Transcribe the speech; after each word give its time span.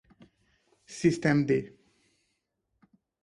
systemd 0.95 1.49